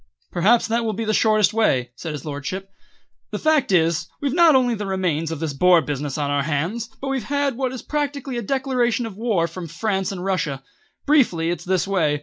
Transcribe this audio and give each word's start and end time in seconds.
"Perhaps 0.31 0.67
that 0.69 0.83
will 0.83 0.93
be 0.93 1.05
the 1.05 1.13
shortest 1.13 1.53
way," 1.53 1.91
said 1.95 2.13
his 2.13 2.25
lordship. 2.25 2.71
"The 3.29 3.37
fact 3.37 3.71
is, 3.71 4.07
we've 4.19 4.33
not 4.33 4.55
only 4.55 4.73
the 4.73 4.87
remains 4.87 5.29
of 5.31 5.39
this 5.39 5.53
Boer 5.53 5.79
business 5.79 6.17
on 6.17 6.31
our 6.31 6.41
hands, 6.41 6.89
but 6.99 7.09
we've 7.09 7.25
had 7.25 7.55
what 7.55 7.71
is 7.71 7.83
practically 7.83 8.37
a 8.39 8.41
declaration 8.41 9.05
of 9.05 9.15
war 9.15 9.47
from 9.47 9.67
France 9.67 10.11
and 10.11 10.25
Russia. 10.25 10.63
Briefly 11.05 11.51
it's 11.51 11.65
this 11.65 11.87
way. 11.87 12.19